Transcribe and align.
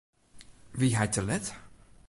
Wie 0.81 0.95
hy 0.97 1.07
te 1.13 1.21
let? 1.29 1.47